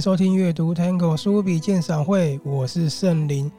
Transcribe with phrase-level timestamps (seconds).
[0.00, 3.52] 收听阅读 Tango 书笔鉴赏会，我是圣灵。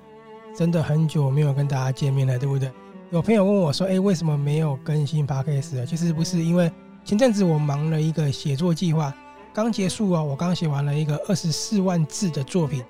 [0.55, 2.71] 真的很久没有跟大家见面了，对不对？
[3.11, 6.71] 有朋友问我说：“哎，为什么没有更新 Podcast？” 其实不是，因为
[7.05, 9.13] 前阵子我忙了一个写作计划，
[9.53, 12.83] 刚结束啊，我刚写完了一个二十四万字的作品。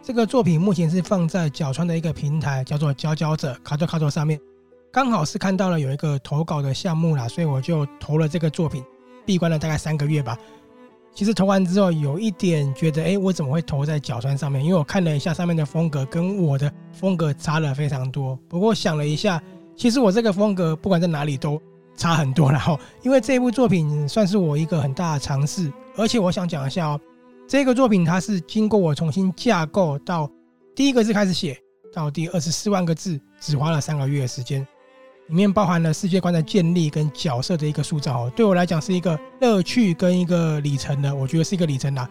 [0.00, 4.38] 这个作品目前是放在角川的一个平台，叫做佼佼者 KadoKado 上面。
[4.92, 8.84] 刚好是看到了有一个投稿的项目啦，所以我就投了这个作品，
[9.26, 10.38] 闭关了大概三个月吧。
[11.14, 14.64] 其实投完之后有一点觉得，哎，我怎么会投在角川上面？
[14.64, 18.38] 因为我看了一下上面的风格，跟我的风格差了非常多。
[18.48, 19.42] 不过想了一下，
[19.76, 21.60] 其实我这个风格不管在哪里都
[21.96, 22.50] 差很多。
[22.50, 27.00] 然后，因为这部作品算是我一个很大的尝试，而且我想讲一下哦，
[27.46, 30.30] 这个作品它是经过我重新架构到
[30.74, 31.58] 第一个字开始写，
[31.92, 34.66] 到第二十四万个字，只花了三个月的时间。
[35.28, 42.08] 里面包含了世界观的建立跟角色的一个塑造哦，对我来讲是一个乐趣跟一个里程的，我觉得是一个里程啦。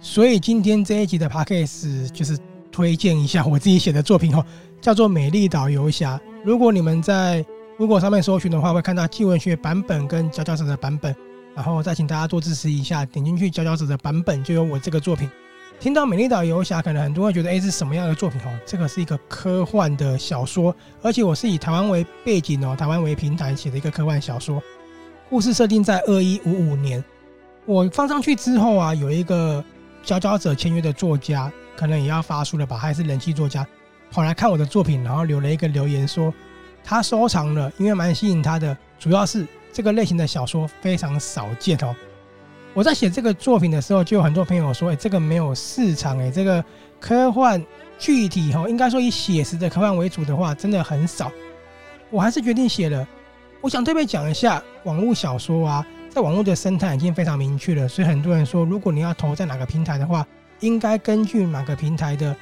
[0.00, 2.38] 所以今天这一集的 Podcast 就是
[2.70, 4.44] 推荐一下我自己写的作品哦，
[4.80, 6.16] 叫做《美丽岛游侠》。
[6.44, 7.44] 如果你们在
[7.78, 11.16] Google 上面搜寻的话，会看到镜文学版本跟佼佼者的版本，
[11.54, 15.28] 然后再请大家多支持一下，点进去佼佼者的版本就有我这个作品。
[15.78, 18.40] 听到《美丽岛游侠》，可能很多人会觉得，哎，是什么样的作品？
[18.40, 24.60] 哦，这个是一个科幻的小说，而且我是以台湾为背景哦，台湾为平台写的一个科幻小说。
[25.28, 27.02] 故事设定在二一五五年。
[27.66, 29.62] 我放上去之后啊，有一个
[30.02, 33.66] 佼佼者签约的作家，可能也要发书了吧，还是人气作家，
[34.10, 36.32] 跑来看我的作品，然后留了一个留言说，
[36.82, 41.94] 他收藏了，因为蛮吸引他的，主要是这个类型的小说非常少见哦。
[42.76, 46.62] 我在写这个作品的时候，就有很多朋友说：“哎，这个没有市场，哎，这个
[47.00, 47.64] 科幻
[47.98, 51.32] 具体哈，应该说以写实的科幻为主的话，真的很少。”
[52.12, 53.08] 我还是决定写了。
[53.62, 60.26] 我想特别讲一下，网络小说啊，在网络的生态已经非常明确了，所以很多人说，如果你要投在哪个平台的话，
[60.60, 62.36] 应该根据哪个平台的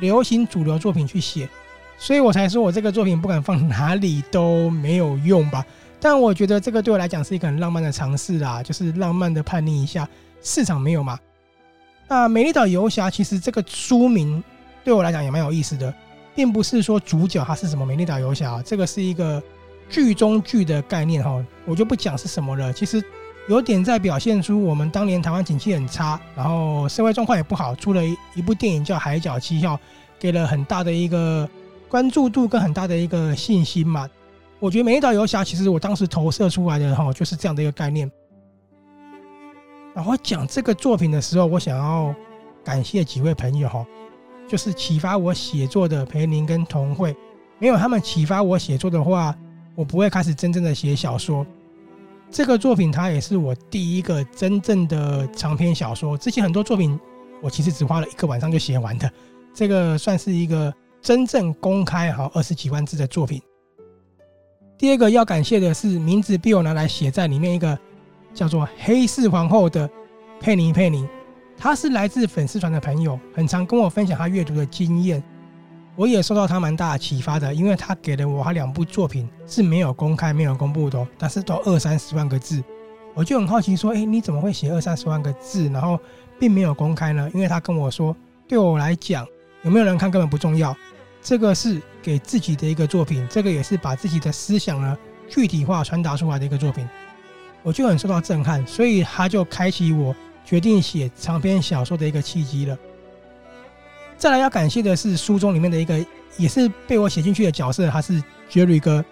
[0.00, 1.48] 流行主流作品去写。
[1.96, 5.64] 所以我才说我这个作品不管放哪里都没有用吧。
[6.00, 10.08] 但我觉得这个对我来讲是一个很浪漫的尝试啦，就是浪漫的叛逆一下，
[10.42, 11.18] 市场没有嘛。
[12.06, 14.42] 那《美丽岛游侠》其实这个书名
[14.84, 15.92] 对我来讲也蛮有意思的，
[16.34, 19.42] 并不是说主角他是什么美丽岛游侠，这个是一个
[19.90, 22.72] 剧中剧的概念哈，我就不讲是什么了。
[22.72, 23.02] 其实
[23.48, 28.02] 有点在表现出我们当年台湾景气很差，然后社会状况也不好，出了
[28.34, 29.74] 一部电影叫《海角七号》，
[30.18, 31.48] 给了很大的一个
[31.88, 34.08] 关注度跟很大的一个信心嘛。
[34.60, 38.10] 我觉得《美丽岛游侠》其实我当时投射出来的哈，就是这样的一个概念。
[39.94, 42.14] 然后讲这个作品的时候，我想要
[42.64, 43.86] 感谢几位朋友哈，
[44.48, 47.14] 就是启发我写作的培林跟童慧。
[47.60, 49.34] 没有他们启发我写作的话，
[49.76, 51.46] 我不会开始真正的写小说。
[52.30, 56.18] 这个作品它也是我第一个真正的长篇小说。
[56.18, 56.98] 之前很多作品
[57.40, 59.10] 我其实只花了一个晚上就写完的，
[59.54, 63.40] 这个算是一个真正公开哈二十几万字的作品。
[64.78, 67.76] 第二个要感谢的是，名字被我拿来写在里面一个
[68.32, 69.90] 叫做“黑市皇后”的
[70.40, 71.04] 佩妮佩妮，
[71.56, 75.20] 她是来自粉丝团的朋友，很常跟我分享她阅读的经验，
[75.96, 82.62] 我也受到她蛮大的启发的，因为她给了我她两部作品是没有公开、没有公布的，但是都二三十万个字，
[83.14, 85.98] 我就很好奇说，哎，你怎么会写二三十万个字，然后
[86.38, 87.28] 并没有公开呢？
[87.34, 88.16] 因为她跟我说，
[88.46, 89.26] 对我来讲，
[89.62, 90.72] 有没有人看根本不重要。
[91.20, 94.96] 这个是给自己的一个作品，这个也是把自己的思想呢
[95.28, 96.88] 具体化传达出来的一个作品，
[97.62, 102.78] 我就很受到震撼，所以他就开启我决定写长篇小说的一个契机了。
[104.16, 106.02] 再来要感谢的是书中里面的一个
[106.38, 109.04] 也是被我写进去的角色，他是 Jerry 哥。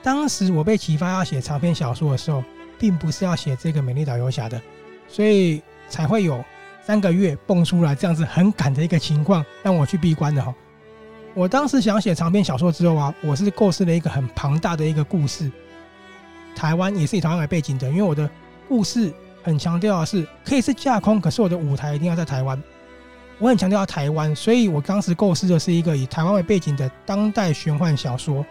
[0.00, 2.44] 当时我被启发要写长篇小说的时候，
[2.78, 4.62] 并不是要写这个美丽岛游侠的，
[5.08, 6.44] 所以才会有
[6.80, 10.54] 三个月蹦出来这样子很赶的一个情况，让我去闭关的哈。
[11.38, 15.48] 我当时想写长篇小说之后啊，我是构思了一个很庞大的一个故事。
[16.56, 18.28] 台湾也是以台湾为背景的，因为我的
[18.66, 22.60] 故事很强调的是可以是架空，可是我的舞台一定要在台湾。
[23.38, 28.44] 我很强调台湾，所以我当时构思的是一个以台湾为背景的当代玄幻小说。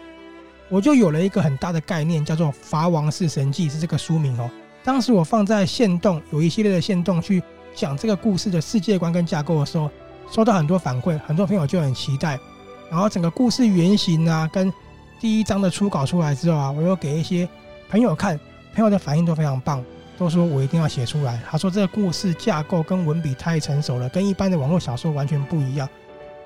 [0.69, 4.49] 我就有了一个很大的概念，叫做《伐王式神迹》，是这个书名哦。
[4.81, 7.43] 当时我放在线动，有一系列的线动去
[7.75, 9.91] 讲这个故事的世界观跟架构的时候，
[10.31, 12.39] 收到很多反馈，很多朋友就很期待。
[12.89, 14.71] 然后整个故事原型啊，跟
[15.19, 17.47] 第一章的初稿出来之后啊，我又给一些
[17.89, 18.39] 朋友看，
[18.73, 19.83] 朋友的反应都非常棒，
[20.17, 21.39] 都说我一定要写出来。
[21.49, 25.87] 他说这个故事架构跟文笔太成熟了，跟一般的网络小说完全不一样，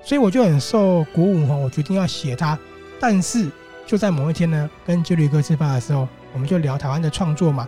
[0.03, 2.57] 所以我就很受鼓舞哈，我决定要写它。
[2.99, 3.49] 但是
[3.85, 7.67] 就在某一天呢，跟九旅哥吃饭的时候，我们就聊台湾的创作嘛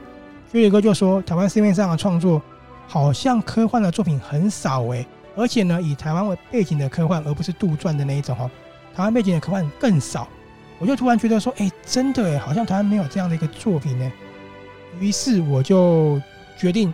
[0.52, 2.42] 九旅哥就说台湾市面上的创作
[2.88, 5.06] 好像科幻的作品很少哎，
[5.36, 8.50] 而且呢，以台湾为背景的科幻，而不是杜撰的那一种哈，
[8.96, 10.28] 台湾背景的科幻更少。
[10.80, 14.12] 我就突然觉得说，哎，真的哎，好像台湾没有这样的一个作品呢。
[15.00, 16.22] 于是我就
[16.58, 16.94] 决定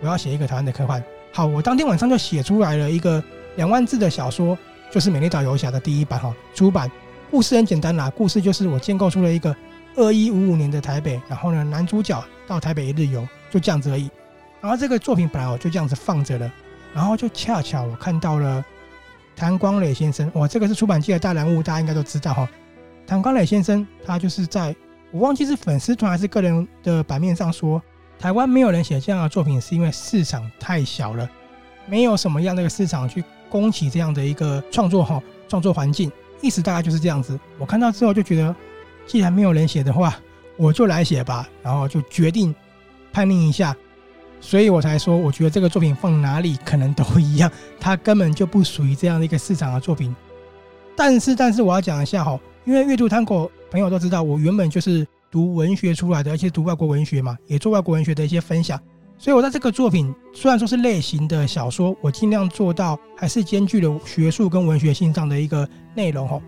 [0.00, 1.02] 我要写一个台湾的科幻。
[1.32, 3.22] 好，我当天晚上就写出来了一个
[3.56, 4.58] 两万字的小说，
[4.90, 6.90] 就是《美丽岛游侠》的第一版哈，出版。
[7.30, 9.54] 故事很简单啦，故事就是我建构出了一个
[9.96, 14.10] 二一五五年的台北，然后呢，男主角到台北一日游，就这样子而已。
[14.60, 16.50] 然后这个作品本来我就这样子放着了，
[16.94, 18.64] 然后就恰巧我看到了
[19.38, 22.48] 谭光磊先生，哇，这个是出版界的大人物，大家应该都知道哈。
[23.06, 24.74] 谭光磊先生他就是在
[25.12, 27.80] 我忘记是粉丝团还是个人的版面上说。
[28.18, 31.30] 台湾没有人写这样的作品，是因为市场太小了，
[31.86, 37.38] 没有什么样的一个市场去供给这样的一个创作哈，创作环境，意思大概就是这样子。
[37.58, 38.52] 我看到之后就觉得，
[39.06, 40.16] 既然没有人写的话，
[40.56, 42.52] 我就来写吧，然后就决定
[43.12, 43.76] 叛逆一下，
[44.40, 50.14] 所以我才说，我觉得这个作品放哪里可能都一样，它根本就不属于这样的一个市场的作品。
[50.96, 55.06] 但是，但是我要讲一下哈，因为阅读 Tango 朋友都知道，我原本就是。
[55.30, 58.80] 读文学出来的，而且读外国文学嘛，也做外国文学的一些分享。
[59.18, 66.40] 所以我在这个作品虽然说是类型的小说，我尽量做到还是兼具了学术跟文学性上的一个内容哦。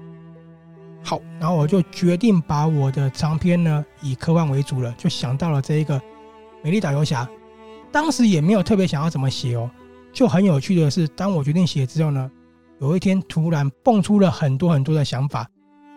[1.03, 6.01] 好，然后我就决定把我的长篇呢以科幻为主了，就想到了这一个
[6.63, 7.23] 《美丽岛游侠》。
[7.93, 9.71] 当时也没有特别想要怎么写哦，
[10.13, 12.31] 就很有趣的是，当我决定写之后呢，
[12.81, 15.49] 有一天突然蹦出了很多很多的想法。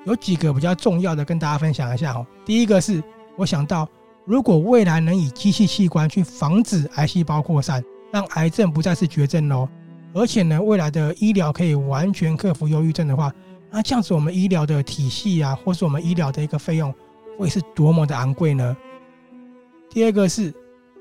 [0.06, 2.28] 有几个比较重要的跟大家分享一下哈。
[2.44, 3.02] 第一个是
[3.38, 3.88] 我想到，
[4.26, 7.82] 如果未来能以机器器官去防止癌细胞扩散，
[8.12, 9.66] 让癌症不再是绝症喽，
[10.14, 13.32] 而且呢，未来的医疗可以完全克服忧郁症的话，
[13.72, 16.94] 那这样子我们医疗的体系啊，或是我们医疗的一个费用，
[17.40, 18.76] 会是多么的昂贵呢？
[19.90, 20.54] 第二个是，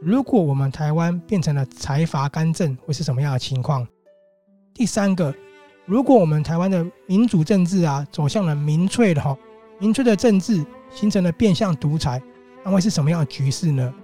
[0.05, 3.87] 如果我们台湾变成了财阀干政，会是什么样的情况？
[4.75, 5.33] 第三个。
[5.85, 9.37] 如果我们台湾的民主政治啊走向了民粹的哈，
[9.79, 12.21] 民粹的政治形成了变相独裁，
[12.65, 13.95] 那会是什么样的局势呢？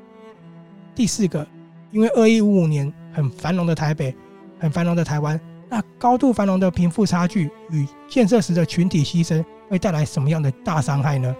[0.94, 1.44] 第四个，
[1.90, 4.14] 因为二一五五年很繁荣的台北，
[4.60, 11.34] 很繁荣的台湾，那高度繁荣的贫富差距与建设时的群体牺牲会带来什么样的大伤害呢？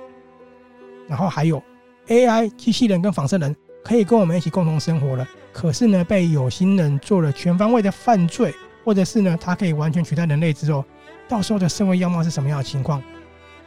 [1.07, 1.63] 然后还有
[2.09, 8.55] AI 机器人跟仿生人可以跟我们一起共同生活了，可是呢，被有心人做了全方位的犯罪。
[8.85, 10.83] 或者是呢，它可以完全取代人类之后，
[11.29, 13.03] 到时候的社会样貌是什么样的情况？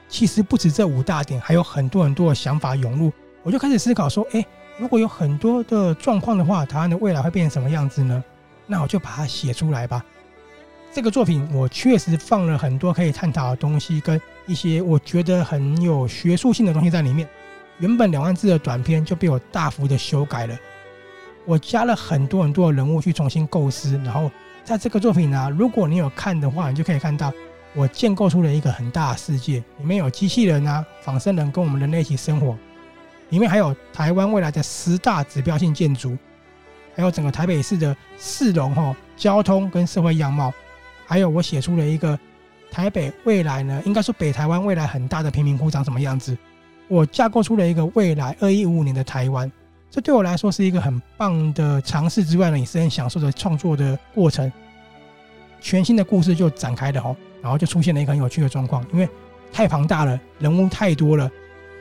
[0.10, 3.14] 其实不止这五大点，还有很多很多的想法涌入，
[3.44, 4.44] 我就开始思考说，诶，
[4.80, 8.24] 如果有很多的状况的话，台湾的未来会变成什么样子呢？
[8.66, 10.04] 那我就把它写出来吧。
[10.92, 17.30] 这个作品我确实放了很多可以探讨的东西，跟一些我觉得很有学术性的东西在里面。
[17.82, 20.58] 原本两万字的短篇就被我大幅的修改了，
[21.46, 24.32] 我加了很多很多的人物去重新构思，然后。
[24.64, 27.34] 在这个作品呢、如果你有看的话，你就可以看到
[27.74, 32.56] 我建构出了一个很大的世界，里面有机器人啊、仿生人跟我们人类一起生活，
[33.30, 36.16] 里面还有台湾未来的十大指标性建筑，
[36.96, 40.54] 还有整个台北市的市容哈、交通跟社会样貌，
[41.08, 42.18] 还有我写出了一个
[42.70, 46.38] 台北未来呢，应该说北台湾未来很大的贫民窟长什么样子，
[46.92, 49.50] 我架构出了一个未来二一五五年的台湾。
[49.90, 54.52] 这对我来说是一个很棒的尝试之外呢，也是很享受的创作的过程。
[55.62, 59.08] 全新的故事就展开了哦，然后就出现了一个很有趣的状况，因为
[59.54, 61.32] 太庞大了，人物太多了，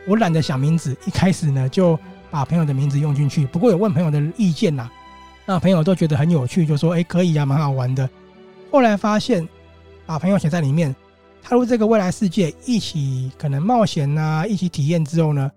[0.06, 1.98] 我懒得想名字，一开始呢就
[2.30, 3.44] 把朋友的名字用进去。
[3.46, 4.88] 不过有问朋友的意见呐，
[5.44, 8.08] 那朋友都觉得很有趣，就说：“哎，可以呀，蛮好玩的。”
[8.70, 9.48] 后来发现，
[10.06, 10.94] 把朋友写在里面，
[11.42, 15.50] 踏入这个未来世界，一起可能冒险呐，一起体验之后呢，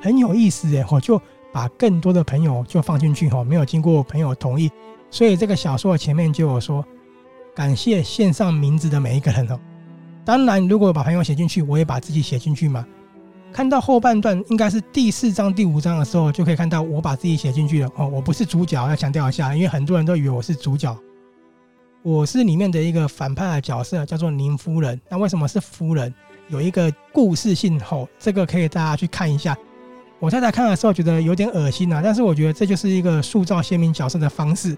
[0.00, 1.20] 很有意思哎，我就。
[1.54, 4.68] 把更多的朋友就放进去哈，没有经过朋友同意，
[5.08, 6.84] 所以这个小说的前面就有说，
[7.54, 9.60] 感谢献上名字的每一个人哦。
[10.24, 12.84] 当然，如果把朋友写进去，我也把自己写进去嘛。
[13.52, 18.08] 看到后半段，应该是第四章、第五章的时候，就可以看到我把自己写进去了哦。
[18.08, 20.92] 我不是主角，要强调一下，因为很多人都以为我是主角，
[22.04, 25.00] 我是里面的一个反派的角色，叫做宁夫人。
[25.08, 26.12] 那为什么是夫人？
[26.48, 29.56] 有一个故事性吼，这个可以大家去看一下。
[30.18, 34.76] 我太太看的时候觉得有点恶心啊，但是我觉得这就是一个塑造鲜明角色的方式。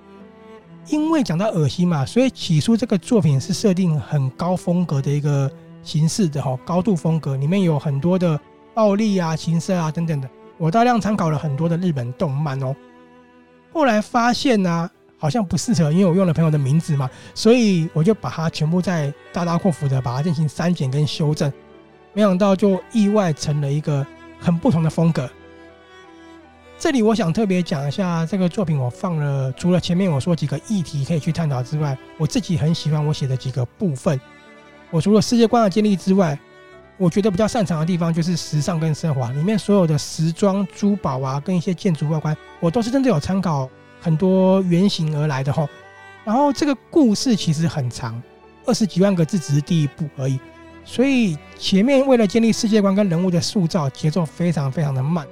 [0.87, 5.51] 因为讲到恶心嘛，所以起初这个作品是设定很高风格的一个
[5.83, 8.39] 形式的哈，高度风格里面有很多的
[8.73, 10.31] 暴力啊、情色啊等等的。
[10.59, 12.73] 我大量参考了很多的日本动漫哦。
[13.73, 14.89] 后来发现呢、
[15.19, 21.53] 好像不适合，因为我用了朋友的名字嘛，所以我就把它全部再大刀阔斧的把它进行删减跟修正。
[22.13, 24.07] 没想到就意外成了一个。
[24.39, 25.29] 很不同的风格。
[26.79, 34.21] 这里我想特别讲一下这个作品，我放了除了前面我说几个议题可以去探讨之外，我自己很喜欢我写的几个部分。
[34.91, 36.39] 我除了世界观的建立之外，
[36.99, 43.69] 我觉得比较擅长的地方就是时尚跟奢华，里面所有的时装、珠宝啊，跟一些建筑外观，我都是真的有参考
[44.07, 45.69] 很多原型而来的吼。
[46.25, 48.23] 然后这个故事其实很长，
[48.65, 50.39] 二十几万个字只是第一部而已，
[50.85, 55.27] 所以前面为了建立世界观跟人物的塑造，节奏非常非常的慢。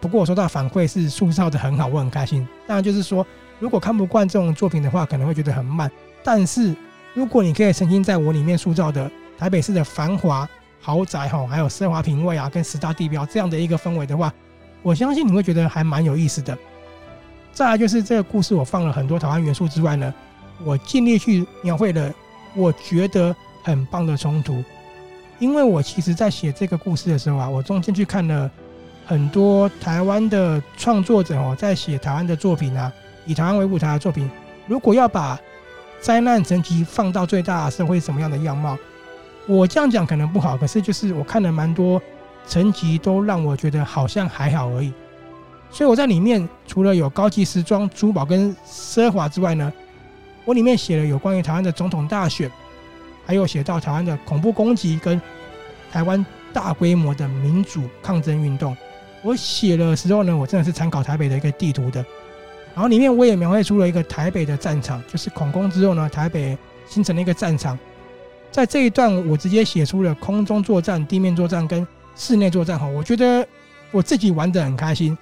[0.00, 2.48] 不过我收到反馈是塑造的很好，我很开心。
[2.66, 3.26] 当然就是说，
[3.58, 5.90] 如果看不惯这种作品的话，可能会觉得很慢。
[6.22, 6.74] 但是
[7.12, 10.48] 如果你可以沉浸在我里面塑造的台北市的繁华
[10.80, 14.32] 豪宅哈，还有奢华品味啊，跟十大地标这样的一个氛围的话，
[14.82, 16.56] 我相信你会觉得还蛮有意思的。
[17.54, 20.12] 再来就是这个故事，我放了很多台湾元素之外呢，
[20.64, 22.12] 我尽力去描绘了
[22.54, 24.62] 我觉得很棒的冲突。
[25.38, 28.50] 因为我其实在写这个故事的时候啊，我中间去看了。
[29.06, 32.90] 很多台湾的创作者哦，在写台湾的作品啊，
[33.26, 34.30] 以台湾为舞台的作品，
[34.66, 35.38] 如果要把
[36.00, 38.78] 灾难层级放到最大，是会什么样的样貌？
[39.46, 42.00] 我这样讲可能不好，可是就是我看了蛮多
[42.46, 44.90] 层级，都让我觉得好像还好而已。
[45.74, 49.72] 所以我在里面除了有高级时装、珠宝跟奢华之外呢，
[50.44, 52.48] 我里面写了有关于台湾的总统大选，
[53.26, 55.20] 还有写到台湾的恐怖攻击跟
[55.90, 58.76] 台湾大规模的民主抗争运动。
[59.20, 62.04] 我写的时候呢，我真的是参考台北的一个地图的，
[62.72, 66.56] 然后里面我也描绘出了一个台北的战场，就是恐攻之后呢，台北
[66.88, 67.76] 形成了一个战场。
[68.52, 72.78] 在这一段，我直接写出了空中作战、地面作战跟室内作战。
[72.78, 73.44] 哈，我觉得
[73.90, 75.18] 我自己玩得很开心。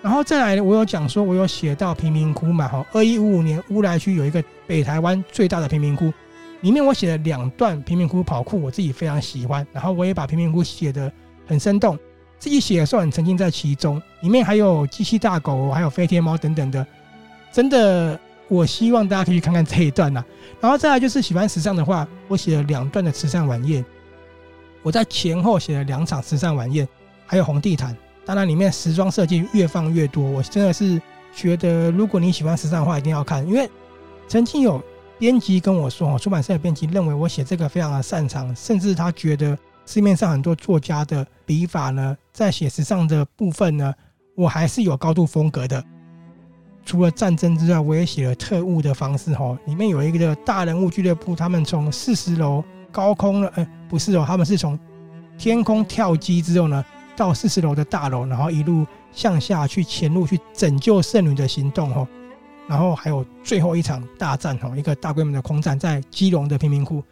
[0.00, 6.12] 然后再来，我有讲说，我有写到贫民窟嘛，哈，二一五五年乌来区有一个北台湾最大的贫民窟，
[6.60, 9.66] 里面我写了两段贫民窟跑酷，我自己非常喜欢。
[9.72, 11.10] 然后我也把贫民窟写得
[11.46, 11.98] 很生动。
[12.38, 16.86] 自己写的时候很沉浸在其中，里面还有机器大狗，还有飞天猫等等的，
[17.50, 20.24] 真的，我希望大家可以去看看这一段呐。
[20.60, 23.84] 然后再来就是喜欢时尚的话，我写了两段的慈善晚宴，
[24.84, 26.86] 我在前后写了两场慈善晚宴，
[27.26, 27.96] 还有红地毯。
[28.28, 31.00] 当然里面时装设计越放越多，我真的是
[31.34, 33.66] 觉得如果你喜欢时尚的话，一定要看，因为
[34.28, 34.78] 曾经有
[35.18, 39.56] 编辑跟我说，出版社的编辑认为我写这个非常的擅长，甚至他觉得。
[39.86, 43.94] 市面上很多作家的笔法呢，在写时尚的部分呢，
[44.34, 45.82] 我还是有高度风格的。
[46.84, 49.58] 除了战争之外，我也写了特务的方式哈。
[49.64, 54.78] 里面有一个大人物俱乐部，他们从四十楼高空了，呃，不是哦，他们是从
[55.38, 56.84] 天空跳机之后呢，
[57.18, 62.06] 到四十楼的大楼，然后一路向下去潜入去拯救圣女的行动哦。
[62.68, 67.02] 然后还有最后一场大战哈，一个大规模的空战在基隆的贫民窟。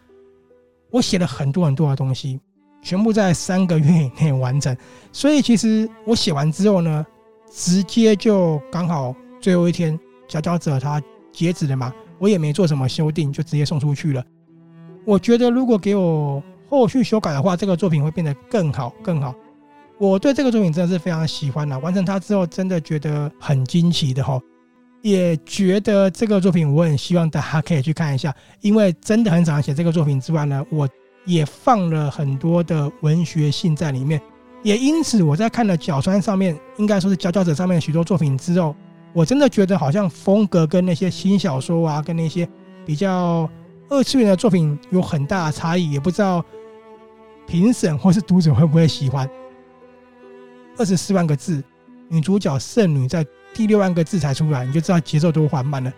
[0.90, 2.40] 我写了很多很多的东西。
[2.82, 4.76] 全部在三个月以内完成，
[5.10, 7.04] 所以其实我写完之后呢，
[7.50, 9.98] 直接就刚好最后一天，
[10.28, 14.24] 佼佼者他截止了嘛，我也没做什么修订，就直接送出去了。
[15.04, 19.34] 我觉得如果给我后续修改的话，这个作品会变得更好更好。
[19.98, 24.40] 我对这个作品真的是非常喜欢的，完成它之后真的觉得很惊奇的哈，
[25.02, 30.88] 也觉得这个作品我很希望大家可以去看一下，因为真的很少写这个作品之外呢，我。
[31.28, 34.22] 也放了很多的文学性在里面，
[34.62, 38.76] 也因此我在看了角川上面，应该说是佼佼者上面许多作品之后，
[39.12, 42.48] 我真的觉得好像风格跟那些新小说啊，跟那些
[42.84, 43.50] 比较
[43.88, 46.44] 二次元的作品有很大的差异，也不知道
[47.44, 49.28] 评审或是读者会不会喜欢。
[50.78, 51.62] 二十四万个字，
[52.08, 55.92] 女主角圣女在第六万个字才出来，你就知道节奏多缓慢了。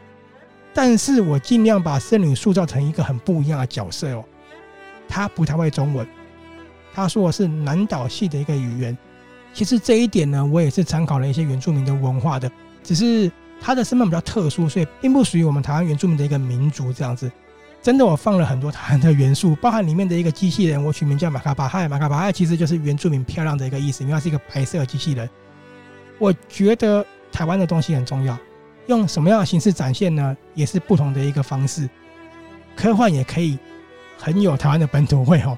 [0.73, 4.25] 但是我尽量把圣女塑造成一个很不一样的角色哦。
[5.09, 6.07] 她不太会中文，
[6.95, 8.97] 她说的是南岛系的一个语言。
[9.53, 12.49] 其实这一点呢，我也是参考了一些原住民的文化的，
[12.85, 13.31] 只是
[13.61, 17.31] 她的身份比较特殊，所以并不属于我们台湾原住民的一个民族这样子。
[17.81, 21.89] 真的，我放了很多台湾的元素，包含里面的一个机器人，我取名叫马卡巴亥。
[21.89, 25.29] 马卡巴亥其实就是原住民漂亮的一个意思，因为它是一个白色机器人。
[26.19, 28.37] 我觉得台湾的东西很重要，
[28.87, 30.37] 用什么样的形式展现呢？
[30.55, 31.89] 也是不同的一个方式。
[32.77, 33.59] 科幻也可以。
[34.21, 35.57] 很有台湾的本土味哦，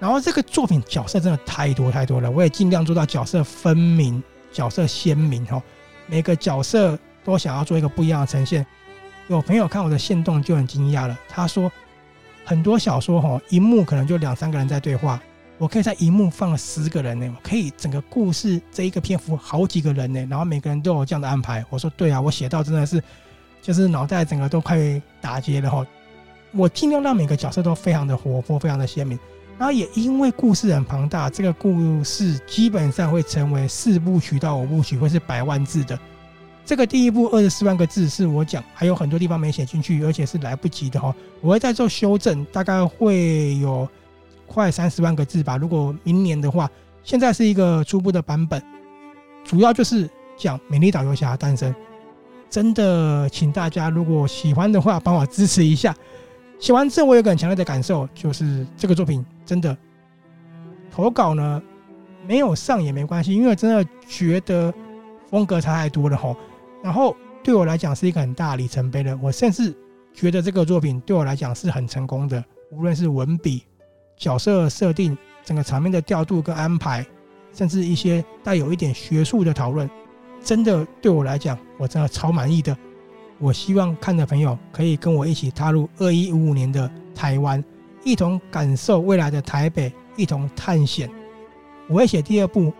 [0.00, 5.62] 然后这个作品角色真的太多太多了，我也尽量做到角色分明、角色鲜明哦，
[6.06, 8.64] 每个角色都想要做一个不一样的呈现。
[9.28, 11.70] 有朋友看我的线动就很惊讶了，他说
[12.44, 15.18] 很多小说哈，一幕可能就两三个人在对话，
[15.56, 21.64] 我可以在一幕放了十个人呢，我可以整个故事这一个篇幅好几个人呢，然后每个人都有这样的安排。
[21.70, 23.02] 我说对啊，我写到真的是
[23.62, 24.78] 就是脑袋整个都快
[25.22, 25.86] 打结了哈。
[26.52, 29.18] 我尽量让每个角色都非常的活泼，非常的鲜明。
[29.56, 35.98] 然后也因为故事很庞大，这个故事基本上会成为四部曲到五部曲，会是百万字的。
[36.64, 41.14] 这个第一部二十四万个字是我讲，还有很多地方没写进去，而且是来不及的哈。
[41.42, 43.86] 我会再做修正，大概会有
[44.46, 45.58] 快三十万个字吧。
[45.58, 46.70] 如果明年的话，
[47.02, 48.62] 现在是一个初步的版本，
[49.44, 51.74] 主要就是讲美丽岛游侠诞生。
[52.48, 55.94] 真的，请大家如果喜欢的话，帮我支持一下。
[56.58, 59.76] 写完之后，我有个很强烈的感受，就是这个作品真的
[60.90, 61.60] 投稿呢
[62.26, 64.72] 没有上也没关系，因为真的觉得
[65.28, 66.34] 风格差太多了吼。
[66.84, 69.74] 然后对我来讲是一个很大的里程碑的，我甚至
[70.12, 73.64] 觉得这个作品对我来讲是很成功的，无论是文笔、
[74.18, 77.04] 角色设定、整个场面的调度跟安排，
[77.54, 79.88] 甚至一些带有一点学术的讨论，
[80.42, 82.76] 真的对我来讲，我真的超满意的。
[83.38, 87.64] 我希望看的朋友可以跟我一起踏入二一五五年的台湾，
[88.04, 91.08] 一同感受未来的台北，一同探险。
[91.88, 92.70] 我会写第二部，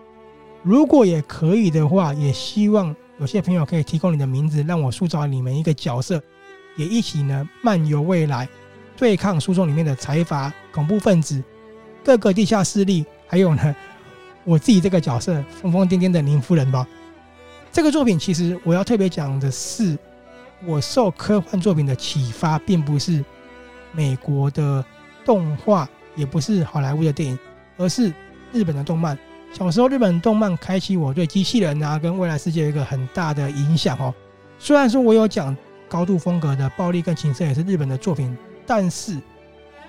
[0.61, 2.95] 如果也可以的话，也希望。
[3.17, 6.21] 有些朋友可以提供你的名字，让我塑造你们一个角色，
[6.75, 8.47] 也一起呢漫游未来，
[8.97, 11.41] 对抗书中里面的财阀、恐怖分子、
[12.03, 13.75] 各个地下势力，还有呢
[14.43, 16.85] 我自己这个角色疯疯癫癫的林夫人吧。
[17.71, 19.97] 这个作品其实我要特别讲的是，
[20.65, 23.23] 我受科幻作品的启发，并不是
[23.93, 24.83] 美国的
[25.23, 27.39] 动画，也不是好莱坞的电影，
[27.77, 28.13] 而是
[28.51, 29.17] 日本的动漫。
[29.57, 34.13] 小时候，日本动漫开启我对机器人啊跟未来世界一个很大的影响哦。
[34.59, 35.55] 虽然说我有讲
[35.87, 39.17] 高度风格的暴力跟情色也是日本的作品，但是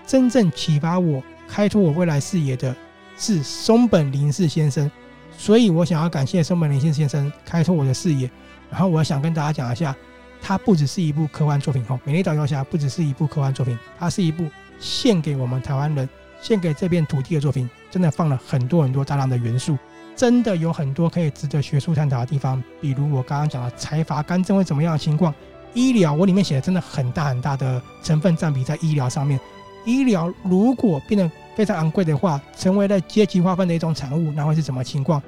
[0.07, 2.73] 真正启发我、开拓我未来视野的
[3.19, 4.89] 是松本零士先生。
[5.37, 8.31] 所以我想要感谢松本零士先生开拓我的视野。
[8.71, 9.93] 然后我想跟大家讲一下，
[10.41, 14.45] 它不只是一部科幻作品哦，《美丽岛游侠》不只是一部科幻作品，它是一部
[14.79, 16.09] 献给我们台湾人。
[16.39, 19.77] 献给这片土地的作品，真的放了很多很多大量的元素，
[20.15, 22.63] 真的有很多可以值得学术探讨的地方。
[22.81, 25.35] 比如我刚刚讲的财阀干政会怎么样的情况，
[25.75, 29.39] 医疗我里面写的真的很大很大的成分占比在医疗上面。
[29.85, 35.23] 医疗如果变得非常昂贵的话，成为了阶级划分的一种产物，那会是什么情况？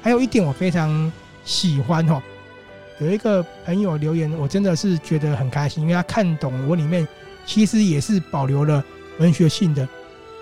[0.00, 1.12] 还有一点我非常
[1.44, 2.22] 喜欢哦，
[3.00, 7.06] 有一个朋友留言，我真的是觉得很开心，因为他看懂我里面
[7.44, 8.84] 其实也是保留了
[9.18, 9.88] 文学性的。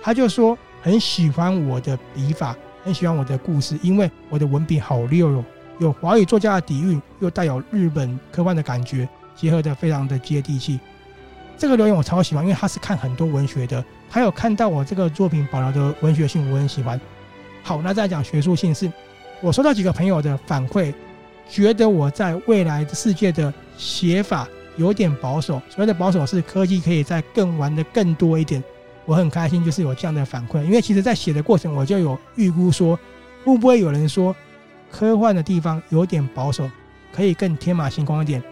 [0.02, 5.44] 他就说很喜欢我的笔法，很喜欢我的故事，因为我的文笔好溜哟，
[5.78, 10.78] 有华语作家的底蕴，又带有日本科幻的感觉，结合得非常的接地气。
[11.56, 17.00] 这个留言我超喜欢，因为他是看很多文学的，他有看到我这个作品保留的文学性，我很喜欢。
[17.62, 18.92] 好，那再讲学术性是，
[19.40, 20.92] 我收到几个朋友的反馈，
[21.48, 28.62] 觉得我在未来的世界的写法有点保守，所谓的保守是科技可以再更玩得更多一点。
[29.06, 32.98] 我很开心，就是有这样的反馈，因为其实，在写的过程，我就有预估说，
[33.44, 34.34] 会不会有人说，
[34.90, 36.70] 科幻的地方有点保守，
[37.12, 38.42] 可以更天马行空一点。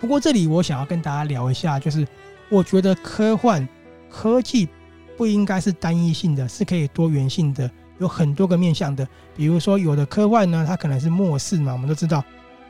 [0.00, 2.06] 不过这里我想要跟大家聊一下，就是
[2.48, 3.66] 我觉得科幻
[4.10, 4.68] 科技
[5.16, 9.06] 不应该是单一性的，是可以多元性的，有很多个面向的。
[9.36, 12.24] 比如说，有的科幻呢，它可能是末世嘛，我们都知道。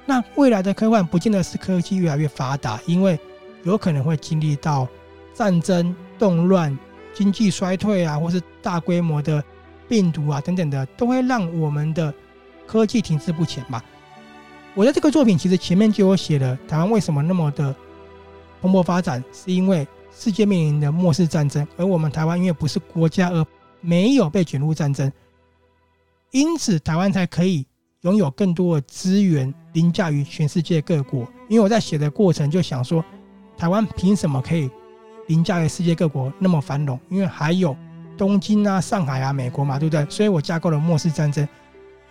[0.05, 3.19] 那未来的科幻不见得是科技越来越发达，因为
[3.62, 4.87] 有可能会经历到
[5.33, 5.95] 战争。
[6.23, 6.79] 动乱、
[7.13, 9.43] 经济衰退啊，或是大规模的
[9.89, 12.15] 病毒啊等等的，都会让我们的
[12.65, 13.83] 科技停滞不前嘛。
[14.73, 17.75] 我的这个作品其实前面就有写了，台湾为什么那么的
[18.61, 19.85] 蓬勃发展，是因为
[20.17, 23.45] 世界面临的末世战争，而我们台湾因为不是国家，而
[23.81, 25.11] 没有被卷入战争，
[26.31, 27.67] 因此台湾才可以
[28.03, 31.27] 拥有更多的资源，凌驾于全世界各国。
[31.49, 33.05] 因为我在写的过程就想说，
[33.59, 34.71] 台湾凭什么可以？
[35.29, 37.77] 凌驾于世界各国那么繁荣，因为还有
[38.19, 40.05] 东京啊、上海啊、美国嘛，对不对？
[40.11, 41.49] 所以我架构了末世战争，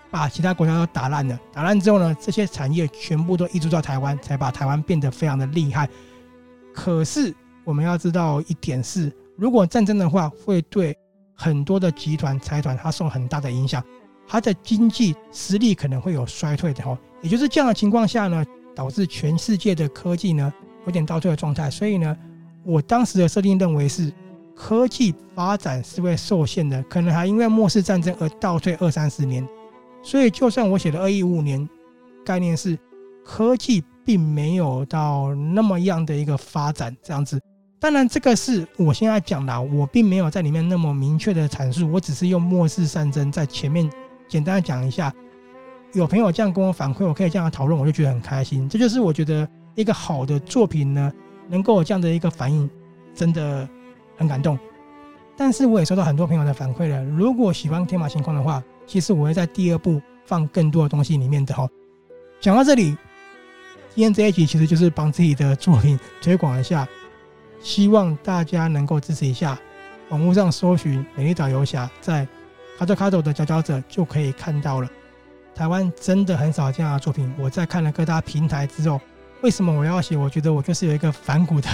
[0.09, 1.39] 把其他国家都打烂了。
[1.53, 5.87] 打烂之后呢，这些产业全部都移驻到台湾，才把台湾变得非常的厉害。
[6.73, 10.97] 可是我们要知道一点是，如果战争的话，会对
[11.35, 13.83] 很多的集团财团它受很大的影响，
[14.27, 16.97] 它的经济实力可能会有衰退的哦。
[17.21, 18.43] 也就是这样的情况下呢，
[18.73, 20.51] 导致全世界的科技呢
[20.85, 21.69] 有点倒退的状态。
[21.69, 22.17] 所以呢。
[22.63, 24.11] 我当时的设定认为是，
[24.55, 29.47] 科技发展是会受限的，可能还因为末世战争而倒退二三十年。
[30.03, 31.67] 所以，就算我写的二一五五年，
[32.25, 32.77] 概念是
[33.23, 37.39] 科技并没有到那么样的一个发展这样子。
[37.79, 43.89] 当然，这个是我现在讲的，我并没有在里面那么明确的阐述，我只是用末世战争在前面
[44.27, 45.11] 简单的讲一下。
[45.93, 48.69] 有朋友这样跟我反馈，我可以这样讨论，我就觉得很开心。
[48.69, 51.11] 这就是我觉得一个好的作品呢。
[51.47, 52.69] 能够有这样的一个反应，
[53.13, 53.67] 真的
[54.17, 54.57] 很感动。
[55.35, 57.03] 但是我也收到很多朋友的反馈了。
[57.03, 61.69] 如果喜欢天马行空的话，其实我会在第二部放更多的东西里面的哦。
[62.39, 62.95] 讲到这里，
[63.95, 66.87] 今天这一集其实就是帮自己的作品推广一下，
[67.59, 69.57] 希望大家能够支持一下。
[70.09, 72.27] 网络上搜寻《美丽岛游侠》，在
[72.77, 74.89] 卡特卡多的佼佼者就可以看到了。
[75.55, 77.33] 台湾真的很少这样的作品。
[77.39, 78.99] 我在看了各大平台之后，
[79.41, 80.15] 为什么我要写？
[80.15, 81.67] 我觉得我就是有一个反骨的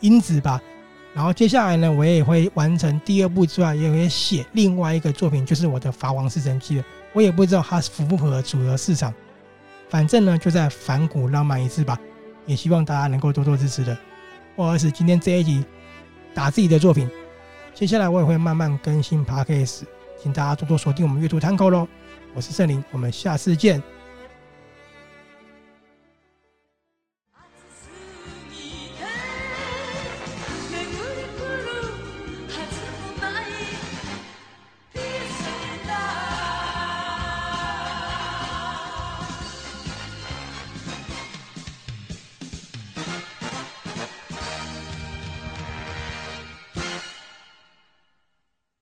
[0.00, 0.60] 因子吧。
[1.12, 6.84] 然后接下来呢，我也会完成第二部之外，也会写另外一个作品，就是我的《法王四神记》了。
[7.12, 9.12] 我也不知道它符不符合主流市场，
[9.88, 11.98] 反正呢，就在反骨浪漫一次吧。
[12.46, 13.96] 也希望大家能够多多支持的。
[14.54, 15.64] 不好意思，今天这一集
[16.32, 17.10] 打自己的作品，
[17.74, 19.82] 接下来我也会慢慢更新 Podcast，
[20.22, 21.88] 请大家多多锁定我们阅读探戈喽。
[22.34, 23.99] 我是圣灵，我们下次见。